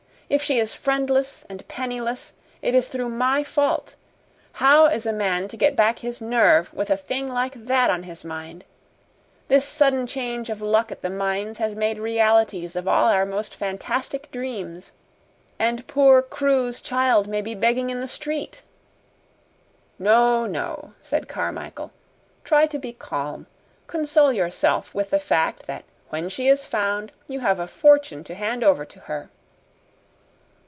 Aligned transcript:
If 0.33 0.41
she 0.41 0.59
is 0.59 0.73
friendless 0.73 1.43
and 1.49 1.67
penniless, 1.67 2.31
it 2.61 2.73
is 2.73 2.87
through 2.87 3.09
my 3.09 3.43
fault. 3.43 3.95
How 4.53 4.85
is 4.85 5.05
a 5.05 5.11
man 5.11 5.49
to 5.49 5.57
get 5.57 5.75
back 5.75 5.99
his 5.99 6.21
nerve 6.21 6.73
with 6.73 6.89
a 6.89 6.95
thing 6.95 7.27
like 7.27 7.65
that 7.65 7.89
on 7.89 8.03
his 8.03 8.23
mind? 8.23 8.63
This 9.49 9.65
sudden 9.65 10.07
change 10.07 10.49
of 10.49 10.61
luck 10.61 10.89
at 10.89 11.01
the 11.01 11.09
mines 11.09 11.57
has 11.57 11.75
made 11.75 11.99
realities 11.99 12.77
of 12.77 12.87
all 12.87 13.09
our 13.09 13.25
most 13.25 13.53
fantastic 13.53 14.31
dreams, 14.31 14.93
and 15.59 15.85
poor 15.87 16.21
Crewe's 16.21 16.79
child 16.79 17.27
may 17.27 17.41
be 17.41 17.53
begging 17.53 17.89
in 17.89 17.99
the 17.99 18.07
street!" 18.07 18.63
"No, 19.99 20.45
no," 20.47 20.93
said 21.01 21.27
Carmichael. 21.27 21.91
"Try 22.45 22.67
to 22.67 22.79
be 22.79 22.93
calm. 22.93 23.47
Console 23.85 24.31
yourself 24.31 24.95
with 24.95 25.09
the 25.09 25.19
fact 25.19 25.65
that 25.67 25.83
when 26.07 26.29
she 26.29 26.47
is 26.47 26.65
found 26.65 27.11
you 27.27 27.41
have 27.41 27.59
a 27.59 27.67
fortune 27.67 28.23
to 28.23 28.33
hand 28.35 28.63
over 28.63 28.85
to 28.85 28.99
her." 29.01 29.29